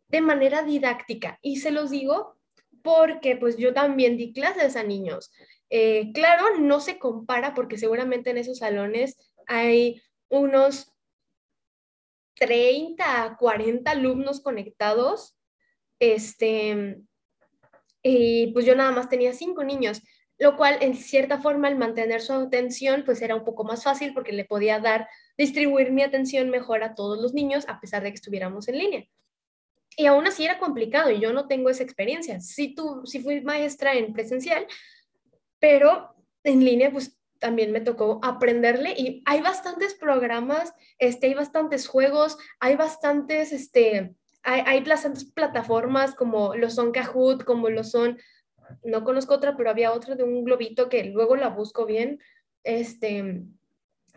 de 0.09 0.21
manera 0.21 0.63
didáctica. 0.63 1.39
Y 1.43 1.57
se 1.57 1.71
los 1.71 1.91
digo 1.91 2.37
porque 2.83 3.37
pues 3.37 3.57
yo 3.57 3.75
también 3.75 4.17
di 4.17 4.33
clases 4.33 4.77
a 4.77 4.83
niños. 4.83 5.31
Eh, 5.71 6.13
claro, 6.13 6.59
no 6.59 6.81
se 6.81 6.99
compara 6.99 7.55
porque 7.55 7.79
seguramente 7.79 8.31
en 8.31 8.39
esos 8.39 8.59
salones 8.59 9.17
hay 9.47 10.03
unos 10.29 10.93
30 12.39 13.25
a 13.25 13.37
40 13.37 13.91
alumnos 13.91 14.41
conectados. 14.41 15.37
Este, 15.99 16.99
y 18.03 18.49
pues 18.53 18.65
yo 18.65 18.77
nada 18.77 18.93
más 18.93 19.09
tenía 19.09 19.33
cinco 19.33 19.65
niños 19.65 20.03
lo 20.39 20.57
cual 20.57 20.79
en 20.81 20.95
cierta 20.95 21.41
forma 21.41 21.69
al 21.69 21.77
mantener 21.77 22.21
su 22.21 22.33
atención 22.33 23.03
pues 23.05 23.21
era 23.23 23.35
un 23.35 23.45
poco 23.45 23.65
más 23.65 23.83
fácil 23.83 24.15
porque 24.15 24.33
le 24.33 24.45
podía 24.45 24.79
dar, 24.79 25.09
distribuir 25.37 25.91
mi 25.91 26.03
atención 26.03 26.49
mejor 26.49 26.85
a 26.85 26.95
todos 26.95 27.21
los 27.21 27.35
niños 27.35 27.65
a 27.69 27.81
pesar 27.81 28.03
de 28.03 28.11
que 28.11 28.17
estuviéramos 28.17 28.69
en 28.69 28.79
línea. 28.79 29.05
Y 29.97 30.07
aún 30.07 30.29
así 30.29 30.45
era 30.45 30.61
complicado 30.61 31.11
y 31.11 31.19
yo 31.19 31.33
no 31.33 31.49
tengo 31.49 31.71
esa 31.71 31.83
experiencia. 31.83 32.41
Sí, 32.41 32.73
tú, 32.73 33.03
sí 33.05 33.19
fui 33.19 33.41
maestra 33.41 33.95
en 33.95 34.13
presencial, 34.13 34.65
pero 35.59 36.15
en 36.45 36.65
línea 36.65 36.93
pues 36.93 37.18
también 37.39 37.73
me 37.73 37.81
tocó 37.81 38.21
aprenderle 38.23 38.95
y 38.97 39.23
hay 39.27 39.41
bastantes 39.41 39.95
programas, 39.95 40.73
este, 40.99 41.29
hay 41.29 41.35
bastantes 41.35 41.87
juegos, 41.89 42.39
hay 42.61 42.77
bastantes, 42.77 43.53
este, 43.53 44.15
hay, 44.43 44.63
hay 44.67 44.81
bastantes 44.83 45.25
plataformas 45.25 46.15
como 46.15 46.55
lo 46.55 46.71
son 46.71 46.93
Kahoot, 46.93 47.45
como 47.45 47.71
lo 47.71 47.85
son 47.85 48.19
no 48.85 49.05
conozco 49.05 49.35
otra, 49.35 49.57
pero 49.57 49.71
había 49.71 49.93
otra 49.93 50.15
de 50.15 50.25
un 50.25 50.45
globito 50.45 50.89
que 50.89 51.05
luego 51.05 51.37
la 51.37 51.49
busco 51.49 51.87
bien, 51.87 52.21
este, 52.65 53.43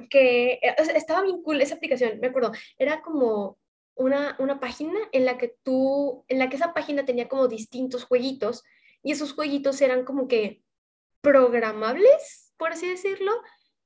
que 0.09 0.59
estaba 0.95 1.21
bien 1.21 1.41
cool 1.43 1.61
esa 1.61 1.75
aplicación, 1.75 2.19
me 2.19 2.27
acuerdo, 2.27 2.51
era 2.77 3.01
como 3.01 3.57
una, 3.95 4.35
una 4.39 4.59
página 4.59 4.99
en 5.11 5.25
la 5.25 5.37
que 5.37 5.55
tú, 5.63 6.25
en 6.27 6.39
la 6.39 6.49
que 6.49 6.55
esa 6.55 6.73
página 6.73 7.05
tenía 7.05 7.27
como 7.27 7.47
distintos 7.47 8.03
jueguitos 8.03 8.63
y 9.03 9.11
esos 9.11 9.33
jueguitos 9.33 9.81
eran 9.81 10.05
como 10.05 10.27
que 10.27 10.63
programables, 11.21 12.40
por 12.61 12.73
así 12.73 12.87
decirlo, 12.87 13.31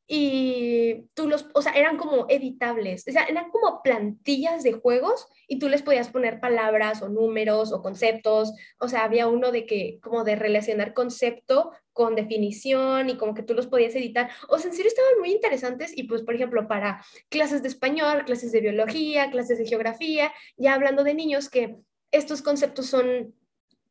y 0.05 1.07
tú 1.13 1.29
los, 1.29 1.47
o 1.53 1.61
sea, 1.61 1.71
eran 1.71 1.95
como 1.95 2.25
editables, 2.27 3.05
o 3.07 3.11
sea, 3.13 3.23
eran 3.23 3.49
como 3.51 3.81
plantillas 3.81 4.63
de 4.63 4.73
juegos 4.73 5.27
y 5.47 5.59
tú 5.59 5.69
les 5.69 5.81
podías 5.81 6.09
poner 6.09 6.41
palabras 6.41 7.01
o 7.01 7.07
números 7.07 7.71
o 7.71 7.81
conceptos, 7.81 8.51
o 8.77 8.89
sea, 8.89 9.05
había 9.05 9.29
uno 9.29 9.53
de 9.53 9.65
que, 9.65 9.97
como 10.01 10.25
de 10.25 10.35
relacionar 10.35 10.93
concepto 10.93 11.71
con 11.93 12.15
definición 12.15 13.09
y 13.09 13.15
como 13.15 13.33
que 13.33 13.43
tú 13.43 13.53
los 13.53 13.67
podías 13.67 13.95
editar, 13.95 14.29
o 14.49 14.59
sea, 14.59 14.71
en 14.71 14.75
serio 14.75 14.89
estaban 14.89 15.17
muy 15.21 15.31
interesantes 15.31 15.93
y 15.95 16.03
pues, 16.03 16.21
por 16.21 16.35
ejemplo, 16.35 16.67
para 16.67 17.01
clases 17.29 17.61
de 17.61 17.69
español, 17.69 18.25
clases 18.25 18.51
de 18.51 18.59
biología, 18.59 19.31
clases 19.31 19.57
de 19.57 19.65
geografía, 19.65 20.33
ya 20.57 20.73
hablando 20.73 21.05
de 21.05 21.13
niños 21.13 21.49
que 21.49 21.77
estos 22.11 22.41
conceptos 22.41 22.87
son 22.87 23.33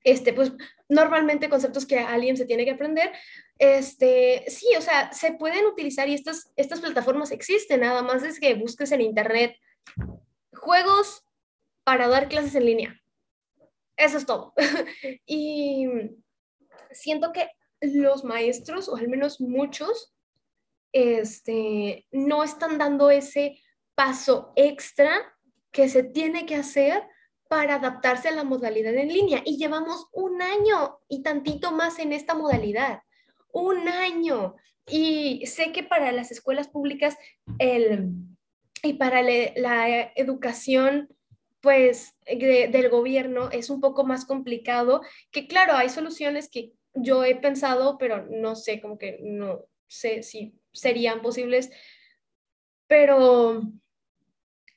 este, 0.04 0.34
pues 0.34 0.52
normalmente 0.88 1.48
conceptos 1.48 1.86
que 1.86 1.98
alguien 1.98 2.36
se 2.36 2.44
tiene 2.44 2.64
que 2.66 2.72
aprender, 2.72 3.10
este, 3.58 4.44
sí, 4.48 4.66
o 4.76 4.80
sea, 4.80 5.12
se 5.12 5.32
pueden 5.32 5.66
utilizar 5.66 6.08
y 6.08 6.14
estas, 6.14 6.52
estas 6.56 6.80
plataformas 6.80 7.30
existen, 7.30 7.80
nada 7.80 8.02
más 8.02 8.22
es 8.22 8.40
que 8.40 8.54
busques 8.54 8.90
en 8.92 9.00
internet 9.00 9.56
juegos 10.52 11.24
para 11.84 12.08
dar 12.08 12.28
clases 12.28 12.54
en 12.54 12.66
línea. 12.66 13.00
Eso 13.96 14.18
es 14.18 14.26
todo. 14.26 14.54
y 15.26 15.86
siento 16.90 17.32
que 17.32 17.48
los 17.80 18.24
maestros, 18.24 18.88
o 18.88 18.96
al 18.96 19.08
menos 19.08 19.40
muchos, 19.40 20.14
este, 20.92 22.06
no 22.10 22.42
están 22.42 22.78
dando 22.78 23.10
ese 23.10 23.60
paso 23.94 24.52
extra 24.56 25.36
que 25.70 25.88
se 25.88 26.02
tiene 26.02 26.46
que 26.46 26.56
hacer 26.56 27.02
para 27.48 27.76
adaptarse 27.76 28.28
a 28.28 28.32
la 28.32 28.44
modalidad 28.44 28.94
en 28.94 29.08
línea. 29.08 29.42
Y 29.44 29.58
llevamos 29.58 30.08
un 30.12 30.40
año 30.40 30.98
y 31.08 31.22
tantito 31.22 31.72
más 31.72 31.98
en 31.98 32.12
esta 32.12 32.34
modalidad. 32.34 33.00
Un 33.54 33.88
año. 33.88 34.56
Y 34.86 35.46
sé 35.46 35.72
que 35.72 35.82
para 35.82 36.12
las 36.12 36.30
escuelas 36.30 36.68
públicas 36.68 37.16
el, 37.58 38.10
y 38.82 38.94
para 38.94 39.22
la 39.22 40.12
educación 40.14 41.08
pues 41.64 42.14
del 42.26 42.90
gobierno 42.90 43.50
es 43.50 43.70
un 43.70 43.80
poco 43.80 44.04
más 44.04 44.26
complicado, 44.26 45.00
que 45.30 45.46
claro, 45.48 45.72
hay 45.72 45.88
soluciones 45.88 46.50
que 46.50 46.74
yo 46.92 47.24
he 47.24 47.36
pensado, 47.36 47.96
pero 47.96 48.26
no 48.28 48.54
sé, 48.54 48.82
como 48.82 48.98
que 48.98 49.18
no 49.22 49.64
sé 49.88 50.22
si 50.22 50.60
serían 50.72 51.22
posibles, 51.22 51.70
pero 52.86 53.62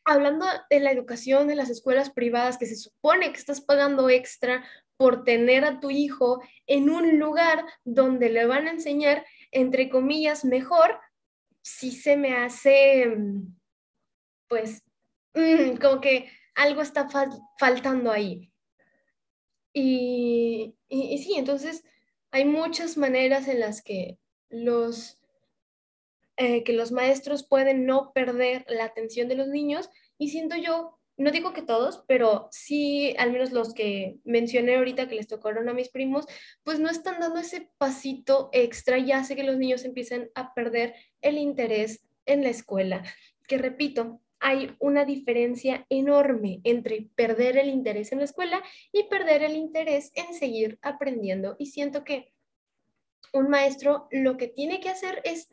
hablando 0.05 0.45
de 0.69 0.79
la 0.79 0.91
educación 0.91 1.49
de 1.49 1.55
las 1.55 1.69
escuelas 1.69 2.09
privadas, 2.09 2.57
que 2.57 2.67
se 2.67 2.77
supone 2.77 3.33
que 3.33 3.37
estás 3.37 3.59
pagando 3.59 4.09
extra 4.09 4.63
por 4.97 5.23
tener 5.23 5.63
a 5.63 5.79
tu 5.79 5.89
hijo 5.89 6.41
en 6.65 6.89
un 6.89 7.19
lugar 7.19 7.65
donde 7.85 8.29
le 8.29 8.45
van 8.45 8.67
a 8.67 8.71
enseñar, 8.71 9.25
entre 9.51 9.89
comillas, 9.89 10.43
mejor, 10.43 10.99
si 11.61 11.91
se 11.91 12.17
me 12.17 12.35
hace, 12.35 13.15
pues, 14.47 14.83
mm, 15.33 15.77
como 15.77 16.01
que 16.01 16.29
algo 16.55 16.81
está 16.81 17.07
faltando 17.59 18.11
ahí. 18.11 18.51
Y, 19.73 20.75
y 20.89 21.17
sí, 21.19 21.35
entonces 21.35 21.83
hay 22.31 22.45
muchas 22.45 22.97
maneras 22.97 23.47
en 23.47 23.59
las 23.59 23.83
que 23.83 24.17
los 24.49 25.17
eh, 26.39 26.63
que 26.63 26.73
los 26.73 26.91
maestros 26.91 27.43
pueden 27.43 27.87
no 27.87 28.13
perder 28.13 28.63
la 28.69 28.85
atención 28.85 29.27
de 29.27 29.33
los 29.33 29.47
niños 29.47 29.89
y 30.19 30.29
siento 30.29 30.55
yo, 30.55 30.96
no 31.17 31.31
digo 31.31 31.51
que 31.51 31.63
todos, 31.63 32.03
pero 32.07 32.47
sí, 32.51 33.15
al 33.17 33.31
menos 33.31 33.51
los 33.51 33.73
que 33.73 34.17
mencioné 34.23 34.75
ahorita 34.77 35.07
que 35.07 35.15
les 35.15 35.27
tocaron 35.27 35.67
a 35.67 35.73
mis 35.73 35.89
primos, 35.89 36.25
pues 36.63 36.79
no 36.79 36.89
están 36.89 37.19
dando 37.19 37.39
ese 37.39 37.69
pasito 37.77 38.49
extra 38.53 38.99
y 38.99 39.11
hace 39.11 39.35
que 39.35 39.43
los 39.43 39.57
niños 39.57 39.83
empiecen 39.83 40.29
a 40.35 40.53
perder 40.53 40.93
el 41.21 41.37
interés 41.37 42.05
en 42.25 42.43
la 42.43 42.49
escuela. 42.49 43.03
Que 43.47 43.57
repito, 43.57 44.21
hay 44.39 44.75
una 44.79 45.05
diferencia 45.05 45.87
enorme 45.89 46.61
entre 46.63 47.09
perder 47.15 47.57
el 47.57 47.69
interés 47.69 48.11
en 48.11 48.19
la 48.19 48.25
escuela 48.25 48.61
y 48.91 49.03
perder 49.03 49.41
el 49.41 49.55
interés 49.55 50.11
en 50.13 50.35
seguir 50.35 50.77
aprendiendo. 50.83 51.55
Y 51.57 51.67
siento 51.67 52.03
que 52.03 52.31
un 53.33 53.49
maestro 53.49 54.07
lo 54.11 54.37
que 54.37 54.47
tiene 54.47 54.79
que 54.79 54.89
hacer 54.89 55.21
es 55.23 55.49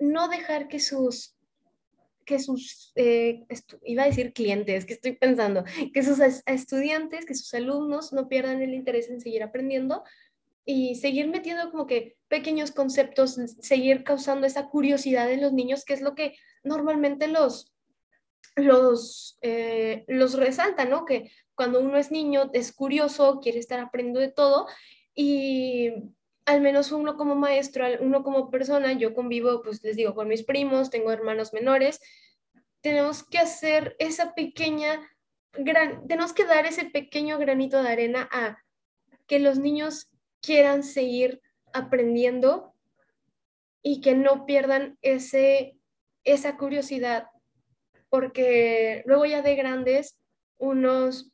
no 0.00 0.28
dejar 0.28 0.68
que 0.68 0.80
sus, 0.80 1.37
que 2.28 2.38
sus, 2.38 2.92
eh, 2.94 3.46
iba 3.84 4.02
a 4.02 4.06
decir 4.06 4.34
clientes, 4.34 4.84
que 4.84 4.92
estoy 4.92 5.12
pensando, 5.12 5.64
que 5.94 6.02
sus 6.02 6.18
estudiantes, 6.44 7.24
que 7.24 7.34
sus 7.34 7.54
alumnos 7.54 8.12
no 8.12 8.28
pierdan 8.28 8.60
el 8.60 8.74
interés 8.74 9.08
en 9.08 9.22
seguir 9.22 9.42
aprendiendo 9.42 10.04
y 10.66 10.96
seguir 10.96 11.28
metiendo 11.28 11.70
como 11.70 11.86
que 11.86 12.18
pequeños 12.28 12.70
conceptos, 12.70 13.40
seguir 13.60 14.04
causando 14.04 14.46
esa 14.46 14.68
curiosidad 14.68 15.32
en 15.32 15.40
los 15.40 15.54
niños, 15.54 15.86
que 15.86 15.94
es 15.94 16.02
lo 16.02 16.14
que 16.14 16.36
normalmente 16.62 17.28
los, 17.28 17.72
los, 18.54 19.38
eh, 19.40 20.04
los 20.06 20.34
resalta, 20.34 20.84
¿no? 20.84 21.06
Que 21.06 21.30
cuando 21.54 21.80
uno 21.80 21.96
es 21.96 22.10
niño 22.10 22.50
es 22.52 22.72
curioso, 22.72 23.40
quiere 23.40 23.58
estar 23.58 23.80
aprendiendo 23.80 24.20
de 24.20 24.30
todo 24.30 24.66
y 25.14 25.92
al 26.48 26.62
menos 26.62 26.92
uno 26.92 27.18
como 27.18 27.34
maestro, 27.34 27.84
uno 28.00 28.22
como 28.22 28.50
persona, 28.50 28.94
yo 28.94 29.12
convivo, 29.12 29.60
pues 29.62 29.84
les 29.84 29.96
digo, 29.96 30.14
con 30.14 30.28
mis 30.28 30.44
primos, 30.44 30.88
tengo 30.88 31.12
hermanos 31.12 31.52
menores, 31.52 32.00
tenemos 32.80 33.22
que 33.22 33.36
hacer 33.36 33.94
esa 33.98 34.34
pequeña, 34.34 34.98
gran, 35.52 36.08
tenemos 36.08 36.32
que 36.32 36.46
dar 36.46 36.64
ese 36.64 36.86
pequeño 36.86 37.36
granito 37.36 37.82
de 37.82 37.90
arena 37.90 38.26
a 38.32 38.64
que 39.26 39.40
los 39.40 39.58
niños 39.58 40.10
quieran 40.40 40.84
seguir 40.84 41.42
aprendiendo 41.74 42.72
y 43.82 44.00
que 44.00 44.14
no 44.14 44.46
pierdan 44.46 44.96
ese, 45.02 45.76
esa 46.24 46.56
curiosidad, 46.56 47.26
porque 48.08 49.02
luego 49.04 49.26
ya 49.26 49.42
de 49.42 49.54
grandes 49.54 50.18
unos 50.58 51.30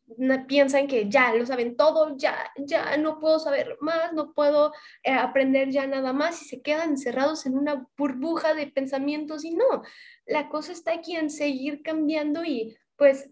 piensan 0.46 0.86
que 0.86 1.08
ya 1.08 1.34
lo 1.34 1.46
saben 1.46 1.76
todo, 1.76 2.16
ya, 2.16 2.36
ya 2.58 2.96
no 2.98 3.20
puedo 3.20 3.38
saber 3.38 3.76
más, 3.80 4.12
no 4.12 4.34
puedo 4.34 4.72
eh, 5.02 5.12
aprender 5.12 5.70
ya 5.70 5.86
nada 5.86 6.12
más 6.12 6.42
y 6.42 6.44
se 6.44 6.60
quedan 6.60 6.90
encerrados 6.90 7.46
en 7.46 7.56
una 7.56 7.88
burbuja 7.96 8.54
de 8.54 8.66
pensamientos 8.66 9.44
y 9.44 9.54
no, 9.54 9.82
la 10.26 10.48
cosa 10.48 10.72
está 10.72 10.92
aquí 10.92 11.16
en 11.16 11.30
seguir 11.30 11.82
cambiando 11.82 12.44
y 12.44 12.76
pues, 12.96 13.30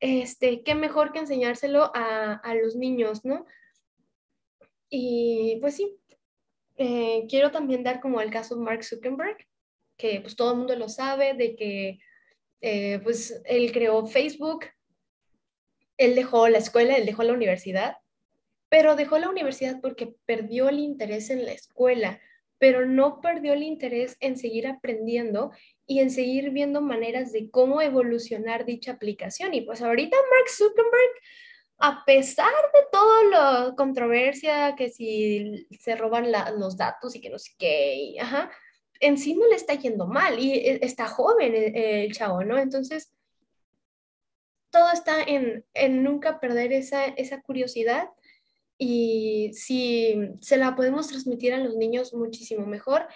este, 0.00 0.62
qué 0.64 0.74
mejor 0.74 1.12
que 1.12 1.20
enseñárselo 1.20 1.90
a, 1.94 2.54
los 2.60 2.76
niños, 2.76 3.24
¿no? 3.24 3.46
Y 4.90 5.58
pues 5.60 5.76
sí, 5.76 5.96
eh, 6.76 7.26
quiero 7.28 7.50
también 7.50 7.82
dar 7.84 8.00
como 8.00 8.20
el 8.20 8.30
caso 8.30 8.56
de 8.56 8.62
Mark 8.62 8.84
Zuckerberg, 8.84 9.38
que 9.96 10.20
pues 10.20 10.36
todo 10.36 10.50
el 10.50 10.58
mundo 10.58 10.76
lo 10.76 10.88
sabe, 10.88 11.34
de 11.34 11.56
que 11.56 12.00
eh, 12.66 12.98
pues 13.00 13.42
él 13.44 13.72
creó 13.72 14.06
Facebook, 14.06 14.64
él 15.98 16.14
dejó 16.14 16.48
la 16.48 16.56
escuela, 16.56 16.96
él 16.96 17.04
dejó 17.04 17.22
la 17.22 17.34
universidad, 17.34 17.98
pero 18.70 18.96
dejó 18.96 19.18
la 19.18 19.28
universidad 19.28 19.82
porque 19.82 20.14
perdió 20.24 20.70
el 20.70 20.78
interés 20.78 21.28
en 21.28 21.44
la 21.44 21.52
escuela, 21.52 22.22
pero 22.56 22.86
no 22.86 23.20
perdió 23.20 23.52
el 23.52 23.64
interés 23.64 24.16
en 24.20 24.38
seguir 24.38 24.66
aprendiendo 24.66 25.50
y 25.86 25.98
en 26.00 26.10
seguir 26.10 26.52
viendo 26.52 26.80
maneras 26.80 27.32
de 27.32 27.50
cómo 27.50 27.82
evolucionar 27.82 28.64
dicha 28.64 28.92
aplicación. 28.92 29.52
Y 29.52 29.60
pues 29.60 29.82
ahorita 29.82 30.16
Mark 30.16 30.48
Zuckerberg, 30.48 31.12
a 31.80 32.02
pesar 32.06 32.54
de 32.72 32.80
toda 32.90 33.24
la 33.24 33.74
controversia, 33.76 34.74
que 34.74 34.88
si 34.88 35.66
se 35.78 35.96
roban 35.96 36.32
los 36.58 36.78
datos 36.78 37.14
y 37.14 37.20
que 37.20 37.28
no 37.28 37.38
sé 37.38 37.52
qué, 37.58 38.16
ajá, 38.18 38.50
en 39.06 39.18
sí 39.18 39.34
no 39.34 39.46
le 39.46 39.56
está 39.56 39.74
yendo 39.74 40.06
mal 40.06 40.38
y 40.38 40.52
e, 40.54 40.78
está 40.82 41.06
joven 41.06 41.54
el, 41.54 41.76
el 41.76 42.12
chavo, 42.12 42.42
¿no? 42.44 42.58
Entonces, 42.58 43.12
todo 44.70 44.90
está 44.92 45.22
en, 45.22 45.64
en 45.74 46.02
nunca 46.02 46.40
perder 46.40 46.72
esa, 46.72 47.04
esa 47.04 47.40
curiosidad 47.42 48.08
y 48.78 49.52
si 49.54 50.16
se 50.40 50.56
la 50.56 50.74
podemos 50.74 51.06
transmitir 51.08 51.54
a 51.54 51.58
los 51.58 51.76
niños 51.76 52.12
muchísimo 52.12 52.66
mejor 52.66 53.06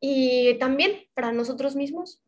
y 0.00 0.58
también 0.58 1.06
para 1.14 1.32
nosotros 1.32 1.74
mismos 1.74 2.20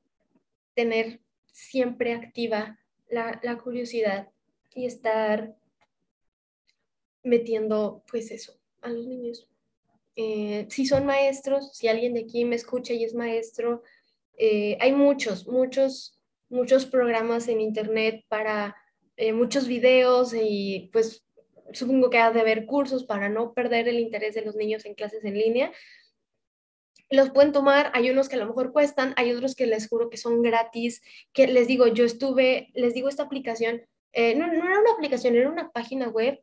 tener 0.74 1.20
siempre 1.52 2.14
activa 2.14 2.78
la 3.08 3.58
curiosidad 3.62 4.28
y 4.74 4.86
estar 4.86 5.54
metiendo 7.22 8.02
pues 8.10 8.30
eso 8.30 8.58
a 8.82 8.88
los 8.90 9.06
niños. 9.06 9.48
Eh, 10.16 10.66
si 10.70 10.86
son 10.86 11.04
maestros, 11.04 11.76
si 11.76 11.88
alguien 11.88 12.14
de 12.14 12.20
aquí 12.20 12.46
me 12.46 12.56
escucha 12.56 12.94
y 12.94 13.04
es 13.04 13.14
maestro, 13.14 13.82
eh, 14.38 14.78
hay 14.80 14.92
muchos, 14.92 15.46
muchos, 15.46 16.18
muchos 16.48 16.86
programas 16.86 17.48
en 17.48 17.60
internet 17.60 18.24
para 18.28 18.74
eh, 19.18 19.34
muchos 19.34 19.68
videos 19.68 20.34
y 20.34 20.88
pues 20.90 21.26
supongo 21.72 22.08
que 22.08 22.18
ha 22.18 22.30
de 22.30 22.40
haber 22.40 22.64
cursos 22.64 23.04
para 23.04 23.28
no 23.28 23.52
perder 23.52 23.88
el 23.88 24.00
interés 24.00 24.34
de 24.34 24.42
los 24.42 24.56
niños 24.56 24.86
en 24.86 24.94
clases 24.94 25.22
en 25.22 25.34
línea. 25.34 25.70
Los 27.10 27.30
pueden 27.30 27.52
tomar, 27.52 27.90
hay 27.94 28.08
unos 28.08 28.30
que 28.30 28.36
a 28.36 28.38
lo 28.38 28.46
mejor 28.46 28.72
cuestan, 28.72 29.12
hay 29.16 29.32
otros 29.32 29.54
que 29.54 29.66
les 29.66 29.86
juro 29.86 30.08
que 30.08 30.16
son 30.16 30.40
gratis, 30.40 31.02
que 31.34 31.46
les 31.46 31.68
digo, 31.68 31.88
yo 31.88 32.04
estuve, 32.04 32.70
les 32.74 32.94
digo 32.94 33.08
esta 33.08 33.24
aplicación, 33.24 33.82
no, 34.14 34.46
no 34.46 34.64
era 34.64 34.80
una 34.80 34.92
aplicación, 34.94 35.36
era 35.36 35.50
una 35.50 35.70
página 35.70 36.08
web 36.08 36.40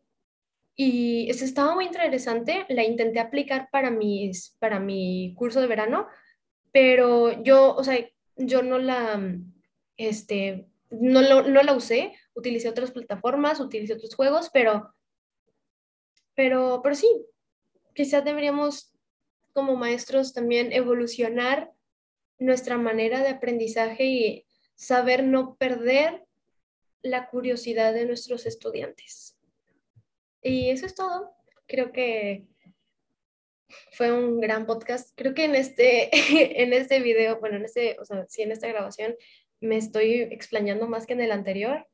y 0.75 1.29
eso 1.29 1.45
estaba 1.45 1.75
muy 1.75 1.85
interesante, 1.85 2.65
la 2.69 2.83
intenté 2.83 3.19
aplicar 3.19 3.69
para, 3.71 3.91
mis, 3.91 4.55
para 4.59 4.79
mi 4.79 5.33
curso 5.37 5.61
de 5.61 5.67
verano, 5.67 6.07
pero 6.71 7.43
yo, 7.43 7.75
o 7.75 7.83
sea, 7.83 7.97
yo 8.35 8.63
no 8.63 8.79
la, 8.79 9.21
este, 9.97 10.67
no, 10.89 11.21
no 11.43 11.63
la 11.63 11.73
usé, 11.73 12.13
utilicé 12.33 12.69
otras 12.69 12.91
plataformas, 12.91 13.59
utilicé 13.59 13.93
otros 13.93 14.15
juegos, 14.15 14.49
pero, 14.51 14.93
pero, 16.33 16.81
pero 16.81 16.95
sí, 16.95 17.07
quizás 17.93 18.25
deberíamos 18.25 18.91
como 19.53 19.75
maestros 19.75 20.33
también 20.33 20.73
evolucionar 20.73 21.71
nuestra 22.39 22.77
manera 22.77 23.21
de 23.21 23.29
aprendizaje 23.29 24.05
y 24.05 24.45
saber 24.73 25.23
no 25.23 25.55
perder 25.55 26.25
la 27.03 27.29
curiosidad 27.29 27.93
de 27.93 28.05
nuestros 28.05 28.47
estudiantes. 28.47 29.37
Y 30.43 30.69
eso 30.69 30.85
es 30.85 30.95
todo. 30.95 31.33
Creo 31.67 31.91
que 31.91 32.45
fue 33.91 34.11
un 34.11 34.39
gran 34.39 34.65
podcast. 34.65 35.11
Creo 35.15 35.33
que 35.33 35.45
en 35.45 35.55
este, 35.55 36.09
en 36.61 36.73
este 36.73 36.99
video, 36.99 37.39
bueno, 37.39 37.57
en 37.57 37.65
este, 37.65 37.97
o 37.99 38.05
sea, 38.05 38.25
sí, 38.27 38.41
en 38.41 38.51
esta 38.51 38.67
grabación 38.67 39.15
me 39.61 39.77
estoy 39.77 40.21
explayando 40.21 40.87
más 40.87 41.07
que 41.07 41.13
en 41.13 41.21
el 41.21 41.31
anterior. 41.31 41.87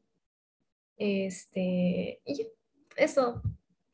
Este, 0.97 2.19
y 2.25 2.47
eso. 2.97 3.41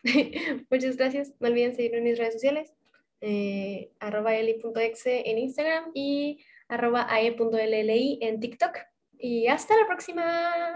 Muchas 0.70 0.98
gracias. 0.98 1.34
No 1.40 1.50
olviden 1.50 1.76
seguirme 1.76 1.98
en 1.98 2.04
mis 2.06 2.18
redes 2.18 2.34
sociales. 2.34 2.74
Eh, 3.22 3.92
arroba 4.00 4.36
eli.exe 4.36 5.30
en 5.30 5.38
Instagram 5.40 5.92
y 5.94 6.44
arroba 6.68 7.08
ae.lli 7.10 8.20
en 8.22 8.40
TikTok. 8.40 8.78
Y 9.18 9.48
hasta 9.48 9.76
la 9.78 9.88
próxima. 9.88 10.74